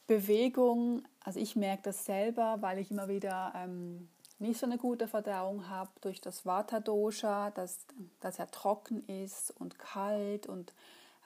[0.07, 5.07] Bewegung, also ich merke das selber, weil ich immer wieder ähm, nicht so eine gute
[5.07, 7.85] Verdauung habe durch das Vata-Dosha, dass,
[8.19, 10.73] dass er trocken ist und kalt und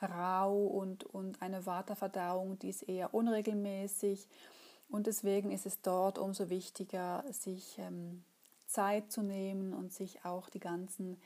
[0.01, 4.27] rau und, und eine Vata-Verdauung, die ist eher unregelmäßig.
[4.89, 8.23] Und deswegen ist es dort umso wichtiger, sich ähm,
[8.67, 11.19] Zeit zu nehmen und sich auch die ganzen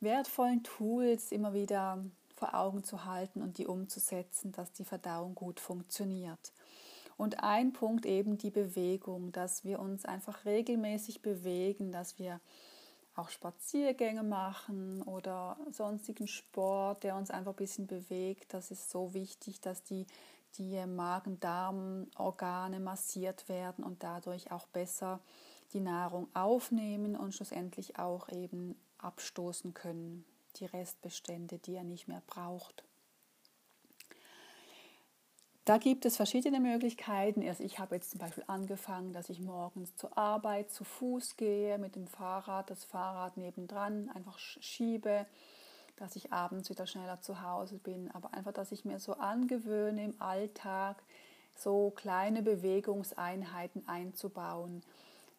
[0.00, 2.02] wertvollen Tools immer wieder
[2.40, 6.52] vor Augen zu halten und die umzusetzen, dass die Verdauung gut funktioniert.
[7.18, 12.40] Und ein Punkt eben die Bewegung, dass wir uns einfach regelmäßig bewegen, dass wir
[13.14, 18.54] auch Spaziergänge machen oder sonstigen Sport, der uns einfach ein bisschen bewegt.
[18.54, 20.06] Das ist so wichtig, dass die,
[20.56, 25.20] die Magen-Darm-Organe massiert werden und dadurch auch besser
[25.74, 32.22] die Nahrung aufnehmen und schlussendlich auch eben abstoßen können die Restbestände, die er nicht mehr
[32.26, 32.84] braucht.
[35.64, 37.46] Da gibt es verschiedene Möglichkeiten.
[37.46, 41.78] Also ich habe jetzt zum Beispiel angefangen, dass ich morgens zur Arbeit zu Fuß gehe,
[41.78, 45.26] mit dem Fahrrad, das Fahrrad nebendran einfach schiebe,
[45.96, 48.10] dass ich abends wieder schneller zu Hause bin.
[48.10, 51.02] Aber einfach, dass ich mir so angewöhne, im Alltag
[51.54, 54.82] so kleine Bewegungseinheiten einzubauen.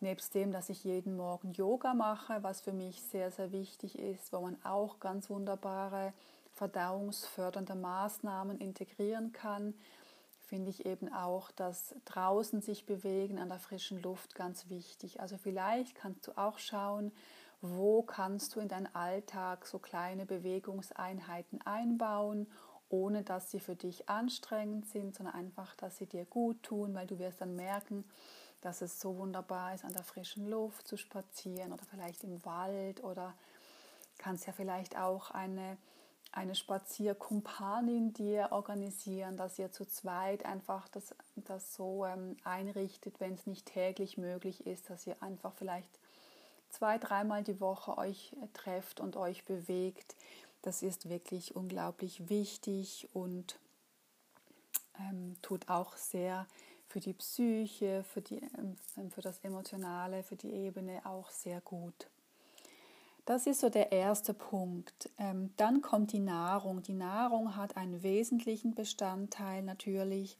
[0.01, 4.33] Nebst dem, dass ich jeden Morgen Yoga mache, was für mich sehr, sehr wichtig ist,
[4.33, 6.11] wo man auch ganz wunderbare
[6.55, 9.75] verdauungsfördernde Maßnahmen integrieren kann,
[10.47, 15.21] finde ich eben auch das draußen sich bewegen an der frischen Luft ganz wichtig.
[15.21, 17.11] Also vielleicht kannst du auch schauen,
[17.61, 22.47] wo kannst du in deinen Alltag so kleine Bewegungseinheiten einbauen,
[22.89, 27.05] ohne dass sie für dich anstrengend sind, sondern einfach, dass sie dir gut tun, weil
[27.05, 28.03] du wirst dann merken,
[28.61, 33.03] dass es so wunderbar ist, an der frischen Luft zu spazieren oder vielleicht im Wald
[33.03, 33.33] oder
[34.17, 35.77] kannst ja vielleicht auch eine,
[36.31, 43.33] eine Spazierkumpanin dir organisieren, dass ihr zu zweit einfach das, das so ähm, einrichtet, wenn
[43.33, 45.99] es nicht täglich möglich ist, dass ihr einfach vielleicht
[46.69, 50.15] zwei, dreimal die Woche euch trefft und euch bewegt.
[50.61, 53.59] Das ist wirklich unglaublich wichtig und
[54.99, 56.45] ähm, tut auch sehr
[56.91, 58.75] für die Psyche, für, die, ähm,
[59.09, 62.09] für das Emotionale, für die Ebene auch sehr gut.
[63.25, 65.09] Das ist so der erste Punkt.
[65.17, 66.81] Ähm, dann kommt die Nahrung.
[66.81, 70.37] Die Nahrung hat einen wesentlichen Bestandteil natürlich.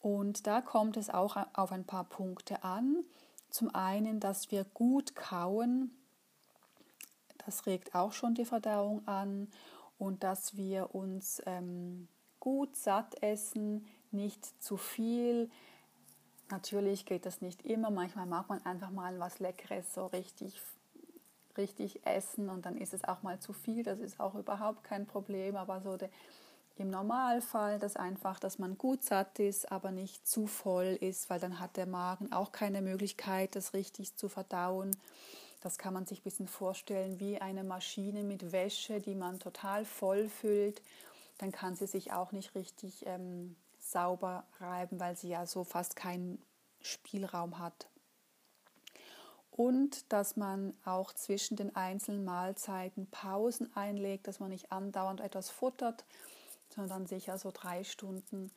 [0.00, 3.04] Und da kommt es auch auf ein paar Punkte an.
[3.50, 5.90] Zum einen, dass wir gut kauen.
[7.44, 9.48] Das regt auch schon die Verdauung an.
[9.98, 12.06] Und dass wir uns ähm,
[12.38, 15.50] gut satt essen, nicht zu viel.
[16.50, 17.90] Natürlich geht das nicht immer.
[17.90, 20.60] Manchmal mag man einfach mal was Leckeres so richtig,
[21.56, 23.82] richtig essen und dann ist es auch mal zu viel.
[23.82, 25.56] Das ist auch überhaupt kein Problem.
[25.56, 26.10] Aber so der
[26.78, 31.40] im Normalfall, dass einfach, dass man gut satt ist, aber nicht zu voll ist, weil
[31.40, 34.96] dann hat der Magen auch keine Möglichkeit, das richtig zu verdauen.
[35.60, 39.84] Das kann man sich ein bisschen vorstellen wie eine Maschine mit Wäsche, die man total
[39.84, 40.80] voll füllt.
[41.38, 43.56] Dann kann sie sich auch nicht richtig ähm,
[43.90, 46.42] sauber reiben, weil sie ja so fast keinen
[46.80, 47.88] Spielraum hat.
[49.50, 55.50] Und dass man auch zwischen den einzelnen Mahlzeiten Pausen einlegt, dass man nicht andauernd etwas
[55.50, 56.04] futtert,
[56.68, 58.52] sondern sicher so drei Stunden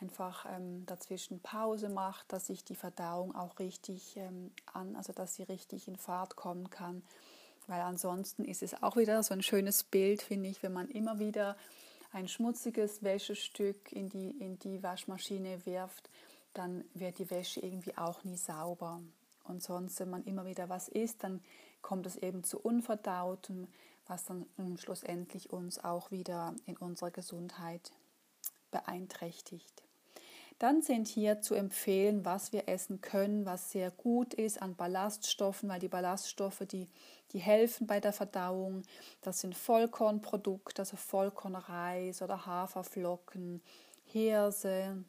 [0.00, 5.34] einfach ähm, dazwischen Pause macht, dass sich die Verdauung auch richtig ähm, an, also dass
[5.34, 7.02] sie richtig in Fahrt kommen kann.
[7.66, 11.18] Weil ansonsten ist es auch wieder so ein schönes Bild, finde ich, wenn man immer
[11.18, 11.56] wieder
[12.16, 16.08] ein schmutziges Wäschestück in die, in die Waschmaschine wirft,
[16.54, 19.02] dann wird die Wäsche irgendwie auch nie sauber.
[19.44, 21.42] Und sonst, wenn man immer wieder was isst, dann
[21.82, 23.68] kommt es eben zu Unverdautem,
[24.06, 24.46] was dann
[24.78, 27.92] schlussendlich uns auch wieder in unserer Gesundheit
[28.70, 29.85] beeinträchtigt.
[30.58, 35.68] Dann sind hier zu empfehlen, was wir essen können, was sehr gut ist an Ballaststoffen,
[35.68, 36.88] weil die Ballaststoffe, die,
[37.32, 38.82] die helfen bei der Verdauung.
[39.20, 43.60] Das sind Vollkornprodukte, also Vollkornreis oder Haferflocken,
[44.06, 45.04] Hirse.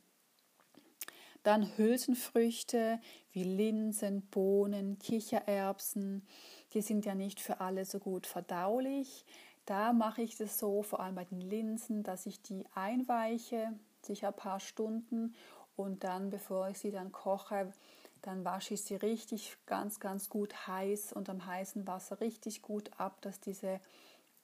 [1.44, 3.00] Dann Hülsenfrüchte
[3.32, 6.28] wie Linsen, Bohnen, Kichererbsen.
[6.74, 9.24] Die sind ja nicht für alle so gut verdaulich.
[9.66, 13.72] Da mache ich das so, vor allem bei den Linsen, dass ich die einweiche,
[14.08, 15.36] sicher ein paar Stunden
[15.76, 17.72] und dann, bevor ich sie dann koche,
[18.24, 22.90] dann wasche ich sie richtig ganz, ganz gut heiß und am heißen Wasser richtig gut
[22.98, 23.80] ab, dass diese,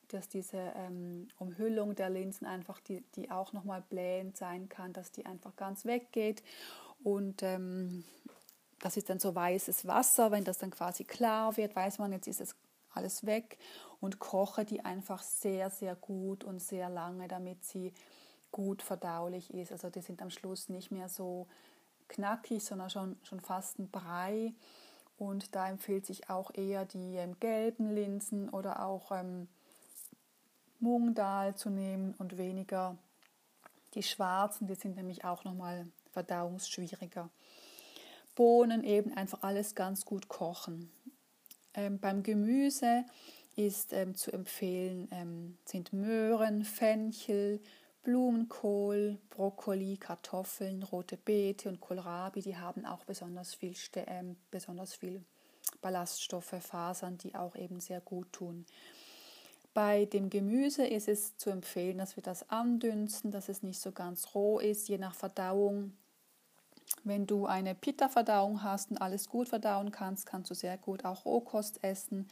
[0.09, 5.11] dass diese ähm, Umhüllung der Linsen einfach, die, die auch nochmal blähend sein kann, dass
[5.11, 6.43] die einfach ganz weggeht.
[7.03, 8.05] Und ähm,
[8.79, 10.31] das ist dann so weißes Wasser.
[10.31, 12.55] Wenn das dann quasi klar wird, weiß man, jetzt ist es
[12.93, 13.57] alles weg
[13.99, 17.91] und koche die einfach sehr, sehr gut und sehr lange, damit sie
[18.53, 19.73] gut verdaulich ist.
[19.73, 21.47] Also die sind am Schluss nicht mehr so
[22.07, 24.53] knackig, sondern schon, schon fast ein Brei.
[25.17, 29.49] Und da empfiehlt sich auch eher die ähm, gelben Linsen oder auch ähm,
[30.79, 32.97] Mungdal zu nehmen und weniger
[33.93, 37.29] die schwarzen, die sind nämlich auch nochmal verdauungsschwieriger.
[38.35, 40.91] Bohnen eben einfach alles ganz gut kochen.
[41.73, 43.05] Ähm, beim Gemüse
[43.55, 47.61] ist ähm, zu empfehlen, ähm, sind Möhren, Fenchel,
[48.03, 55.23] Blumenkohl, Brokkoli, Kartoffeln, rote Beete und Kohlrabi, die haben auch besonders viel, äh, besonders viel
[55.81, 58.65] Ballaststoffe, Fasern, die auch eben sehr gut tun.
[59.73, 63.91] Bei dem Gemüse ist es zu empfehlen, dass wir das andünsten, dass es nicht so
[63.91, 65.93] ganz roh ist, je nach Verdauung
[67.03, 71.25] wenn du eine Pitta-Verdauung hast und alles gut verdauen kannst, kannst du sehr gut auch
[71.25, 72.27] Rohkost essen.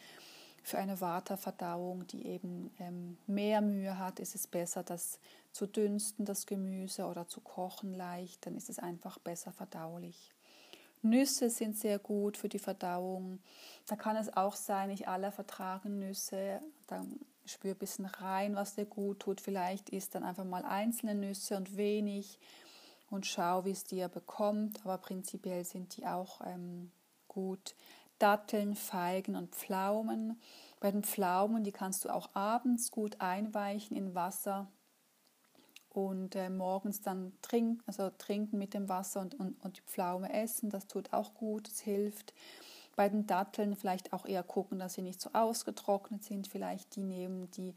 [0.64, 5.20] Für eine Vata-Verdauung, die eben ähm, mehr Mühe hat, ist es besser, das
[5.52, 8.46] zu dünsten, das Gemüse oder zu kochen leicht.
[8.46, 10.32] Dann ist es einfach besser verdaulich.
[11.02, 13.40] Nüsse sind sehr gut für die Verdauung.
[13.88, 16.62] Da kann es auch sein, nicht alle vertragen Nüsse.
[16.88, 19.42] Dann spür ein bisschen rein, was dir gut tut.
[19.42, 22.40] Vielleicht isst dann einfach mal einzelne Nüsse und wenig
[23.10, 24.82] und schau, wie es dir bekommt.
[24.84, 26.92] Aber prinzipiell sind die auch ähm,
[27.28, 27.76] gut.
[28.22, 30.40] Datteln, Feigen und Pflaumen.
[30.80, 34.68] Bei den Pflaumen, die kannst du auch abends gut einweichen in Wasser
[35.90, 40.32] und äh, morgens dann trinken, also trinken mit dem Wasser und, und, und die Pflaume
[40.32, 40.70] essen.
[40.70, 42.34] Das tut auch gut, es hilft.
[42.96, 46.48] Bei den Datteln vielleicht auch eher gucken, dass sie nicht so ausgetrocknet sind.
[46.48, 47.74] Vielleicht die nehmen, die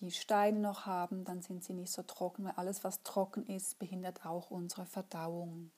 [0.00, 3.78] die Steine noch haben, dann sind sie nicht so trocken, weil alles, was trocken ist,
[3.78, 5.70] behindert auch unsere Verdauung.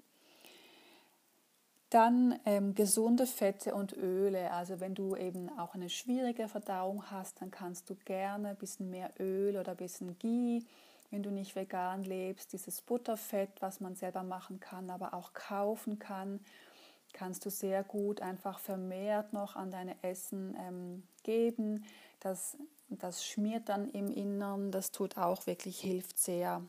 [1.93, 4.51] Dann ähm, gesunde Fette und Öle.
[4.53, 8.89] Also wenn du eben auch eine schwierige Verdauung hast, dann kannst du gerne ein bisschen
[8.89, 10.63] mehr Öl oder ein bisschen Ghee,
[11.11, 15.99] wenn du nicht vegan lebst, dieses Butterfett, was man selber machen kann, aber auch kaufen
[15.99, 16.41] kann,
[17.13, 21.85] kannst du sehr gut einfach vermehrt noch an deine Essen ähm, geben.
[22.21, 22.57] Das
[22.89, 26.63] das schmiert dann im Innern, das tut auch wirklich, hilft sehr,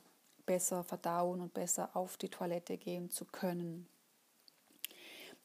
[0.45, 3.87] besser verdauen und besser auf die Toilette gehen zu können.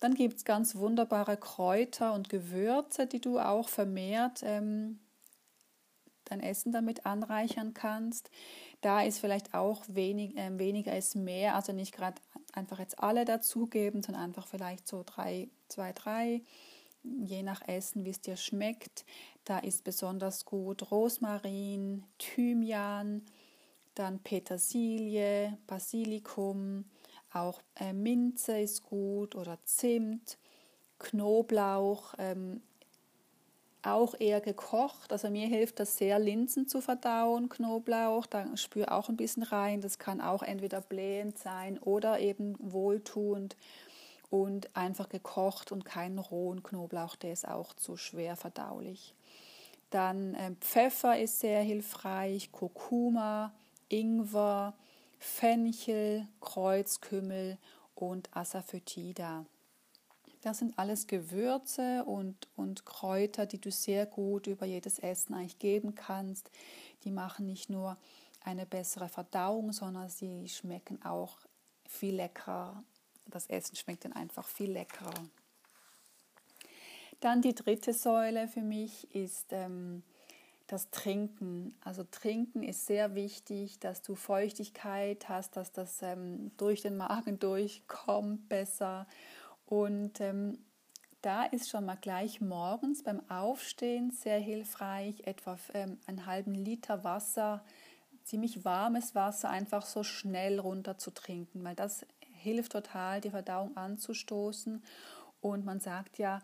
[0.00, 5.00] Dann gibt es ganz wunderbare Kräuter und Gewürze, die du auch vermehrt ähm,
[6.24, 8.30] dein Essen damit anreichern kannst.
[8.80, 12.20] Da ist vielleicht auch wenig, äh, weniger ist mehr, also nicht gerade
[12.52, 16.42] einfach jetzt alle dazugeben, sondern einfach vielleicht so drei, zwei, drei
[17.02, 19.04] je nach Essen, wie es dir schmeckt.
[19.44, 23.24] Da ist besonders gut Rosmarin, Thymian,
[23.94, 26.84] dann Petersilie, Basilikum,
[27.32, 30.38] auch äh, Minze ist gut oder Zimt,
[30.98, 32.62] Knoblauch ähm,
[33.82, 35.12] auch eher gekocht.
[35.12, 38.26] Also mir hilft das sehr, Linsen zu verdauen, Knoblauch.
[38.26, 39.80] Da spüre auch ein bisschen rein.
[39.80, 43.56] Das kann auch entweder blähend sein oder eben wohltuend
[44.30, 49.14] und einfach gekocht und keinen rohen Knoblauch, der ist auch zu schwer verdaulich.
[49.90, 53.54] Dann äh, Pfeffer ist sehr hilfreich, Kurkuma,
[53.88, 54.74] Ingwer,
[55.18, 57.58] Fenchel, Kreuzkümmel
[57.94, 59.44] und Asafoetida.
[60.42, 65.58] Das sind alles Gewürze und, und Kräuter, die du sehr gut über jedes Essen eigentlich
[65.58, 66.50] geben kannst.
[67.04, 67.96] Die machen nicht nur
[68.44, 71.38] eine bessere Verdauung, sondern sie schmecken auch
[71.88, 72.82] viel leckerer.
[73.26, 75.12] Das Essen schmeckt dann einfach viel leckerer.
[77.20, 80.04] Dann die dritte Säule für mich ist ähm,
[80.68, 81.74] das Trinken.
[81.84, 87.38] Also Trinken ist sehr wichtig, dass du Feuchtigkeit hast, dass das ähm, durch den Magen
[87.38, 89.06] durchkommt besser
[89.66, 90.58] und ähm,
[91.20, 97.02] da ist schon mal gleich morgens beim Aufstehen sehr hilfreich, etwa ähm, einen halben Liter
[97.02, 97.64] Wasser,
[98.24, 103.76] ziemlich warmes Wasser, einfach so schnell runter zu trinken, weil das hilft total, die Verdauung
[103.76, 104.82] anzustoßen.
[105.40, 106.40] Und man sagt ja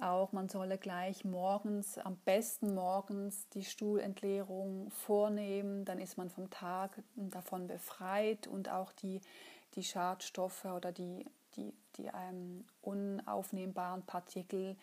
[0.00, 6.50] auch, man solle gleich morgens, am besten morgens die Stuhlentleerung vornehmen, dann ist man vom
[6.50, 9.20] Tag davon befreit und auch die,
[9.74, 11.24] die Schadstoffe oder die
[11.56, 14.76] die, die ähm, unaufnehmbaren Partikel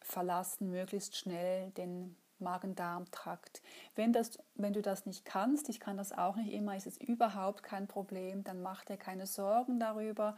[0.00, 3.62] verlassen möglichst schnell den Magen-Darm-Trakt.
[3.94, 4.14] Wenn,
[4.54, 7.86] wenn du das nicht kannst, ich kann das auch nicht immer, ist es überhaupt kein
[7.86, 10.36] Problem, dann mach dir keine Sorgen darüber.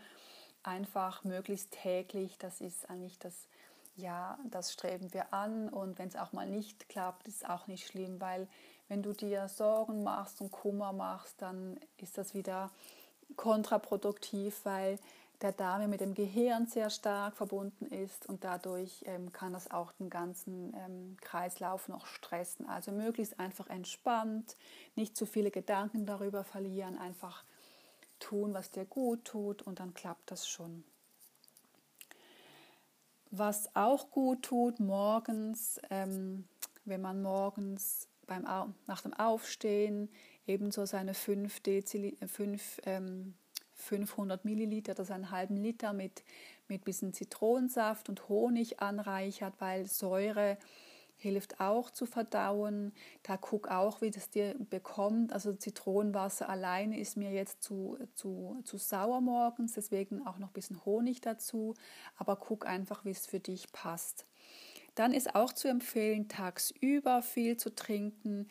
[0.63, 3.49] Einfach möglichst täglich, das ist eigentlich das,
[3.97, 5.69] ja, das streben wir an.
[5.69, 8.49] Und wenn es auch mal nicht klappt, ist auch nicht schlimm, weil
[8.89, 12.71] wenn du dir Sorgen machst und Kummer machst, dann ist das wieder
[13.37, 14.99] kontraproduktiv, weil
[15.43, 19.93] der Darm mit dem Gehirn sehr stark verbunden ist und dadurch ähm, kann das auch
[19.93, 22.67] den ganzen ähm, Kreislauf noch stressen.
[22.69, 24.57] Also möglichst einfach entspannt,
[24.95, 27.45] nicht zu viele Gedanken darüber verlieren, einfach
[28.19, 30.85] tun, was dir gut tut und dann klappt das schon.
[33.31, 36.45] Was auch gut tut morgens, ähm,
[36.85, 38.45] wenn man morgens beim,
[38.87, 40.09] nach dem Aufstehen
[40.47, 42.81] ebenso seine 5 Deziliter, 5
[43.77, 46.25] 500 Milliliter, das einen halben Liter mit,
[46.67, 50.59] mit bisschen Zitronensaft und Honig anreichert, weil Säure
[51.27, 52.93] hilft auch zu verdauen.
[53.23, 55.33] Da guck auch, wie das dir bekommt.
[55.33, 60.53] Also Zitronenwasser alleine ist mir jetzt zu, zu, zu sauer morgens, deswegen auch noch ein
[60.53, 61.75] bisschen Honig dazu.
[62.17, 64.27] Aber guck einfach, wie es für dich passt.
[64.95, 68.49] Dann ist auch zu empfehlen, tagsüber viel zu trinken.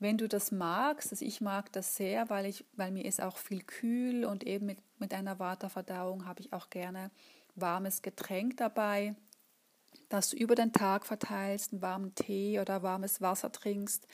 [0.00, 3.36] Wenn du das magst, also ich mag das sehr, weil, ich, weil mir ist auch
[3.36, 7.10] viel kühl und eben mit, mit einer Waterverdauung habe ich auch gerne
[7.54, 9.14] warmes Getränk dabei,
[10.14, 14.06] dass du über den Tag verteilst, einen warmen Tee oder warmes Wasser trinkst.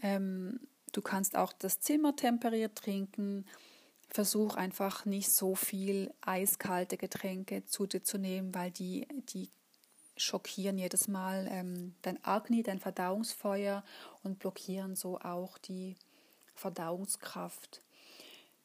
[0.00, 0.60] Ähm,
[0.92, 3.44] du kannst auch das Zimmer temperiert trinken.
[4.08, 9.50] Versuch einfach nicht so viel eiskalte Getränke zu dir zu nehmen, weil die, die
[10.16, 13.82] schockieren jedes Mal ähm, dein Agni, dein Verdauungsfeuer
[14.22, 15.96] und blockieren so auch die
[16.54, 17.82] Verdauungskraft.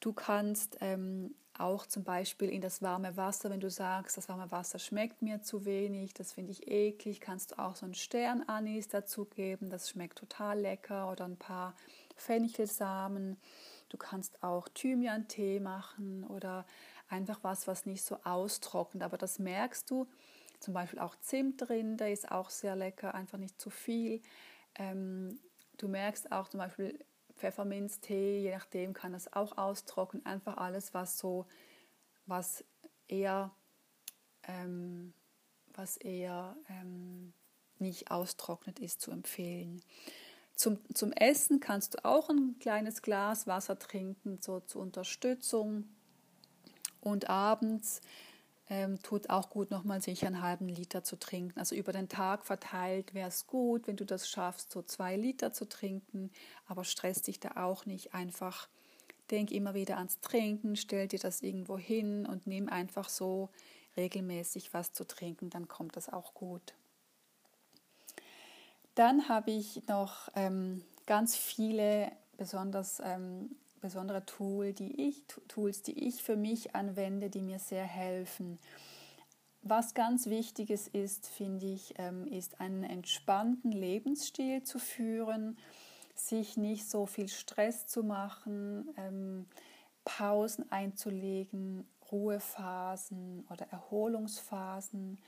[0.01, 4.51] Du kannst ähm, auch zum Beispiel in das warme Wasser, wenn du sagst, das warme
[4.51, 8.87] Wasser schmeckt mir zu wenig, das finde ich eklig, kannst du auch so einen Sternanis
[8.87, 11.75] dazugeben, das schmeckt total lecker oder ein paar
[12.15, 13.37] Fenchelsamen.
[13.89, 16.65] Du kannst auch Thymian-Tee machen oder
[17.09, 20.07] einfach was, was nicht so austrocknet, aber das merkst du,
[20.59, 24.21] zum Beispiel auch Zimt drin, der ist auch sehr lecker, einfach nicht zu viel.
[24.75, 25.39] Ähm,
[25.77, 26.99] du merkst auch zum Beispiel
[27.38, 30.25] Pfefferminztee, je nachdem kann das auch austrocknen.
[30.25, 31.46] Einfach alles, was so,
[32.25, 32.63] was
[33.08, 33.51] eher,
[34.44, 35.13] ähm,
[35.74, 37.34] was eher ähm,
[37.79, 39.82] nicht austrocknet ist, zu empfehlen.
[40.56, 45.88] Zum, zum Essen kannst du auch ein kleines Glas Wasser trinken, so zur Unterstützung.
[47.00, 48.01] Und abends
[48.69, 51.59] ähm, tut auch gut, nochmal sicher einen halben Liter zu trinken.
[51.59, 55.53] Also über den Tag verteilt wäre es gut, wenn du das schaffst, so zwei Liter
[55.53, 56.31] zu trinken,
[56.67, 58.13] aber stress dich da auch nicht.
[58.13, 58.67] Einfach
[59.31, 63.50] denk immer wieder ans Trinken, stell dir das irgendwo hin und nimm einfach so
[63.95, 66.74] regelmäßig was zu trinken, dann kommt das auch gut.
[68.95, 76.07] Dann habe ich noch ähm, ganz viele besonders ähm, besondere Tool, die ich, Tools, die
[76.07, 78.60] ich für mich anwende, die mir sehr helfen.
[79.62, 85.57] Was ganz Wichtiges ist, finde ich, ähm, ist einen entspannten Lebensstil zu führen,
[86.15, 89.46] sich nicht so viel Stress zu machen, ähm,
[90.05, 95.19] Pausen einzulegen, Ruhephasen oder Erholungsphasen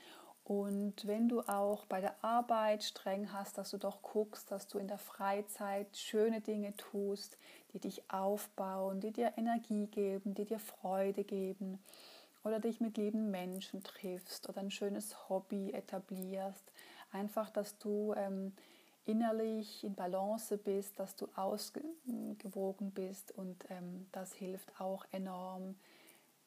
[0.50, 4.78] Und wenn du auch bei der Arbeit streng hast, dass du doch guckst, dass du
[4.78, 7.38] in der Freizeit schöne Dinge tust,
[7.72, 11.78] die dich aufbauen, die dir Energie geben, die dir Freude geben
[12.42, 16.72] oder dich mit lieben Menschen triffst oder ein schönes Hobby etablierst.
[17.12, 18.52] Einfach, dass du ähm,
[19.04, 25.76] innerlich in Balance bist, dass du ausgewogen bist und ähm, das hilft auch enorm,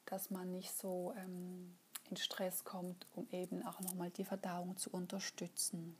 [0.04, 1.74] dass man nicht so ähm,
[2.10, 5.96] in Stress kommt, um eben auch nochmal die Verdauung zu unterstützen.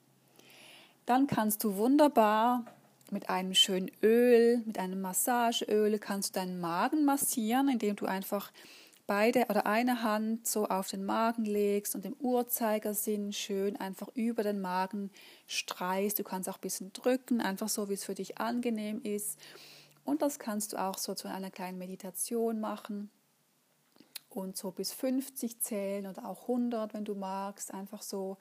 [1.06, 2.64] Dann kannst du wunderbar
[3.10, 8.50] mit einem schönen Öl, mit einem Massageöl, kannst du deinen Magen massieren, indem du einfach
[9.06, 14.42] beide oder eine Hand so auf den Magen legst und im Uhrzeigersinn schön einfach über
[14.42, 15.10] den Magen
[15.46, 16.18] streichst.
[16.18, 19.38] Du kannst auch ein bisschen drücken, einfach so, wie es für dich angenehm ist.
[20.04, 23.10] Und das kannst du auch so zu einer kleinen Meditation machen
[24.36, 28.38] und so bis 50 zählen oder auch 100, wenn du magst, einfach so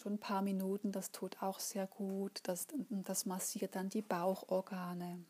[0.00, 5.24] schon ein paar Minuten, das tut auch sehr gut, das, das massiert dann die Bauchorgane.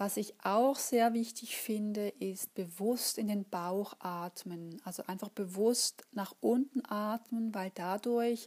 [0.00, 6.04] Was ich auch sehr wichtig finde, ist bewusst in den Bauch atmen, also einfach bewusst
[6.12, 8.46] nach unten atmen, weil dadurch,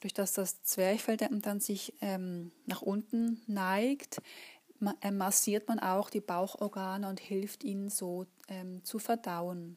[0.00, 4.22] durch das das Zwerchfell dann sich ähm, nach unten neigt,
[4.80, 9.76] massiert man auch die Bauchorgane und hilft ihnen so ähm, zu verdauen.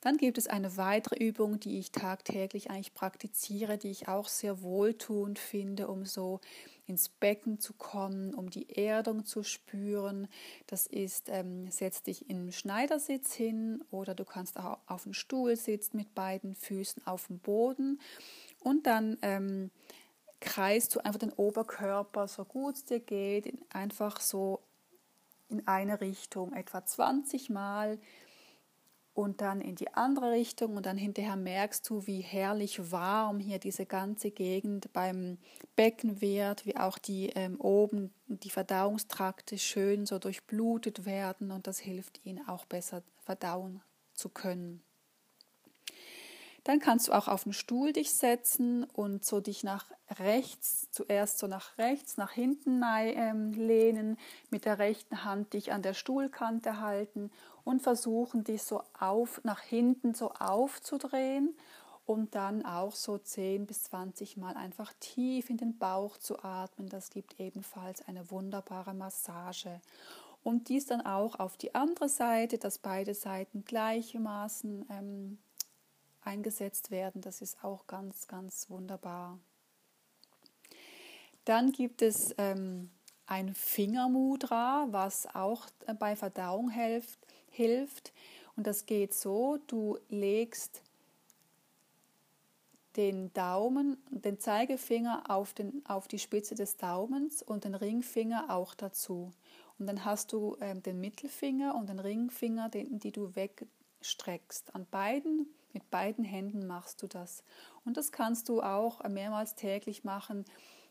[0.00, 4.62] Dann gibt es eine weitere Übung, die ich tagtäglich eigentlich praktiziere, die ich auch sehr
[4.62, 6.40] wohltuend finde, um so
[6.86, 10.28] ins Becken zu kommen, um die Erdung zu spüren.
[10.66, 15.56] Das ist, ähm, setz dich im Schneidersitz hin oder du kannst auch auf dem Stuhl
[15.56, 18.00] sitzen mit beiden Füßen auf dem Boden
[18.60, 19.70] und dann ähm,
[20.40, 24.60] kreist du einfach den Oberkörper so gut es dir geht, einfach so
[25.48, 27.98] in eine Richtung, etwa 20 Mal
[29.16, 33.58] und dann in die andere Richtung und dann hinterher merkst du, wie herrlich warm hier
[33.58, 35.38] diese ganze Gegend beim
[35.74, 41.78] Becken wird, wie auch die ähm, oben die Verdauungstrakte schön so durchblutet werden und das
[41.78, 43.80] hilft ihnen auch besser verdauen
[44.12, 44.82] zu können.
[46.66, 49.86] Dann kannst du auch auf den Stuhl dich setzen und so dich nach
[50.18, 54.18] rechts, zuerst so nach rechts, nach hinten ähm, lehnen,
[54.50, 57.30] mit der rechten Hand dich an der Stuhlkante halten
[57.62, 61.56] und versuchen, dich so auf, nach hinten so aufzudrehen
[62.04, 66.88] und dann auch so 10 bis 20 Mal einfach tief in den Bauch zu atmen.
[66.88, 69.80] Das gibt ebenfalls eine wunderbare Massage.
[70.42, 75.38] Und dies dann auch auf die andere Seite, dass beide Seiten gleichermaßen ähm,
[76.26, 77.20] eingesetzt werden.
[77.20, 79.38] Das ist auch ganz, ganz wunderbar.
[81.44, 82.90] Dann gibt es ähm,
[83.26, 87.18] ein Fingermudra, was auch äh, bei Verdauung hilft,
[87.50, 88.12] hilft.
[88.56, 90.82] Und das geht so, du legst
[92.96, 98.74] den Daumen, den Zeigefinger auf, den, auf die Spitze des Daumens und den Ringfinger auch
[98.74, 99.30] dazu.
[99.78, 104.74] Und dann hast du ähm, den Mittelfinger und den Ringfinger, den, die du wegstreckst.
[104.74, 107.44] An beiden mit beiden Händen machst du das.
[107.84, 110.44] Und das kannst du auch mehrmals täglich machen.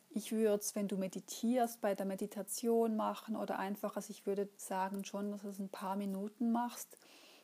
[0.09, 4.49] Ich würde es, wenn du meditierst, bei der Meditation machen oder einfach, also ich würde
[4.57, 6.97] sagen schon, dass du es ein paar Minuten machst,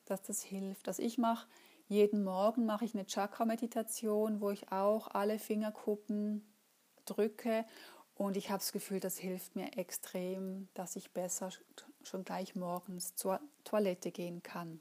[0.06, 0.88] dass das hilft.
[0.88, 1.48] Also ich mache
[1.88, 6.46] jeden Morgen mache ich eine Chakra-Meditation, wo ich auch alle Fingerkuppen
[7.04, 7.66] drücke
[8.22, 11.50] und ich habe das Gefühl, das hilft mir extrem, dass ich besser
[12.04, 14.80] schon gleich morgens zur Toilette gehen kann.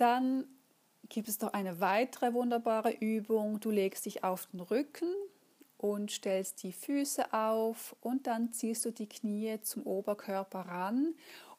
[0.00, 0.46] Dann
[1.10, 3.60] gibt es noch eine weitere wunderbare Übung.
[3.60, 5.12] Du legst dich auf den Rücken
[5.76, 11.14] und stellst die Füße auf und dann ziehst du die Knie zum Oberkörper ran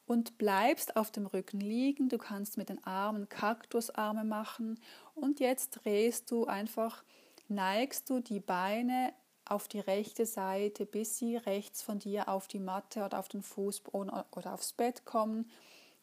[0.06, 2.08] und bleibst auf dem Rücken liegen.
[2.08, 4.80] Du kannst mit den Armen Kaktusarme machen
[5.14, 7.04] und jetzt drehst du einfach,
[7.46, 9.12] neigst du die Beine
[9.44, 13.42] auf die rechte Seite, bis sie rechts von dir auf die Matte oder auf den
[13.42, 15.48] Fußboden oder aufs Bett kommen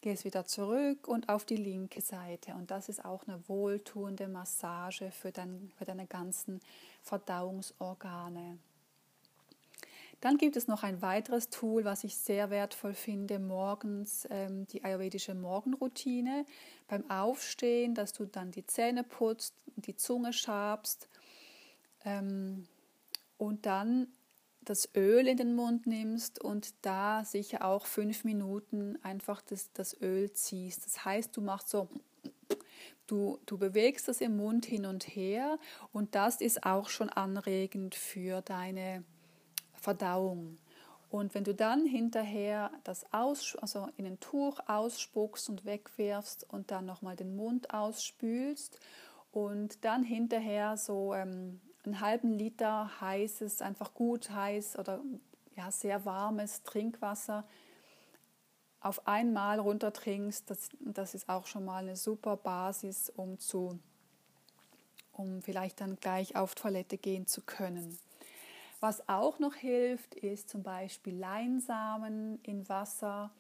[0.02, 2.54] gehst wieder zurück und auf die linke Seite.
[2.54, 6.62] Und das ist auch eine wohltuende Massage für, dein, für deine ganzen
[7.04, 8.58] Verdauungsorgane.
[10.22, 14.84] Dann gibt es noch ein weiteres Tool, was ich sehr wertvoll finde, morgens ähm, die
[14.84, 16.46] ayurvedische Morgenroutine.
[16.90, 21.08] Beim Aufstehen, dass du dann die Zähne putzt, die Zunge schabst
[22.04, 22.68] ähm,
[23.38, 24.08] und dann
[24.70, 30.00] das Öl in den Mund nimmst und da sicher auch fünf Minuten einfach das, das
[30.00, 30.86] Öl ziehst.
[30.86, 31.90] Das heißt, du machst so,
[33.08, 35.58] du, du bewegst das im Mund hin und her
[35.92, 39.04] und das ist auch schon anregend für deine
[39.74, 40.60] Verdauung.
[41.10, 46.70] Und wenn du dann hinterher das aus, also in ein Tuch ausspuckst und wegwirfst und
[46.70, 48.78] dann nochmal den Mund ausspülst
[49.32, 55.00] und dann hinterher so ähm, einen halben Liter heißes, einfach gut heiß oder
[55.56, 57.46] ja, sehr warmes Trinkwasser
[58.82, 63.78] auf einmal runtertrinkst, das, das ist auch schon mal eine super Basis, um, zu,
[65.12, 67.98] um vielleicht dann gleich auf Toilette gehen zu können.
[68.80, 73.32] Was auch noch hilft, ist zum Beispiel Leinsamen in Wasser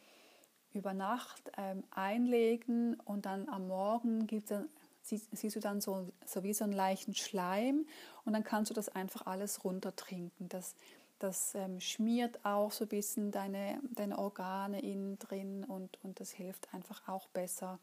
[0.74, 4.66] über Nacht ähm, einlegen und dann am Morgen gibt es
[5.02, 7.86] siehst du dann so, so wie so einen leichten Schleim
[8.26, 10.50] und dann kannst du das einfach alles runtertrinken.
[10.50, 10.76] Das,
[11.20, 16.32] das ähm, schmiert auch so ein bisschen deine, deine Organe innen drin und, und das
[16.32, 17.80] hilft einfach auch besser,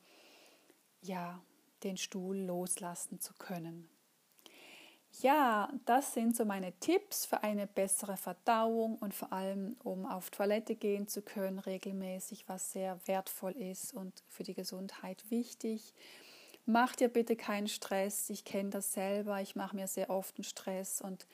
[1.02, 1.40] ja,
[1.82, 3.88] den Stuhl loslassen zu können.
[5.22, 10.28] Ja, das sind so meine Tipps für eine bessere Verdauung und vor allem, um auf
[10.28, 15.94] Toilette gehen zu können regelmäßig, was sehr wertvoll ist und für die Gesundheit wichtig.
[16.66, 18.28] Mach dir bitte keinen Stress.
[18.28, 19.40] Ich kenne das selber.
[19.40, 21.26] Ich mache mir sehr oft einen Stress und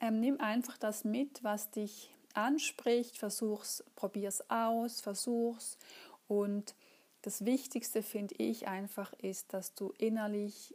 [0.00, 5.78] ähm, nimm einfach das mit, was dich anspricht, versuch's, probier's aus, versuch's
[6.26, 6.74] und
[7.22, 10.74] das Wichtigste finde ich einfach ist, dass du innerlich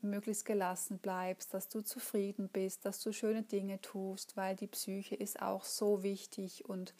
[0.00, 5.14] möglichst gelassen bleibst, dass du zufrieden bist, dass du schöne Dinge tust, weil die Psyche
[5.16, 6.94] ist auch so wichtig und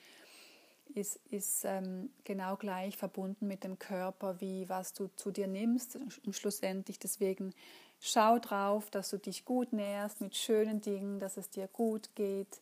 [0.94, 5.96] ist, ist ähm, genau gleich verbunden mit dem Körper, wie was du zu dir nimmst
[5.96, 6.98] und schlussendlich.
[6.98, 7.54] Deswegen
[8.00, 12.60] Schau drauf, dass du dich gut nährst mit schönen Dingen, dass es dir gut geht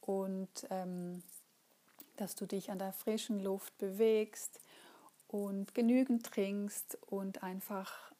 [0.00, 1.22] und ähm,
[2.16, 4.60] dass du dich an der frischen Luft bewegst
[5.26, 8.12] und genügend trinkst und einfach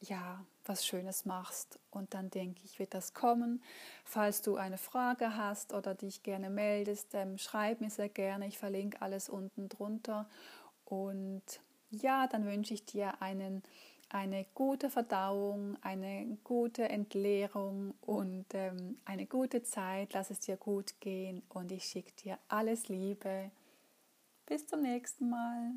[0.00, 1.78] ja was Schönes machst.
[1.90, 3.62] Und dann denke ich, wird das kommen.
[4.04, 8.46] Falls du eine Frage hast oder dich gerne meldest, ähm, schreib mir sehr gerne.
[8.46, 10.28] Ich verlinke alles unten drunter.
[10.84, 11.42] Und
[11.90, 13.62] ja, dann wünsche ich dir einen
[14.10, 20.12] eine gute Verdauung, eine gute Entleerung und ähm, eine gute Zeit.
[20.12, 23.50] Lass es dir gut gehen und ich schicke dir alles Liebe.
[24.46, 25.74] Bis zum nächsten Mal.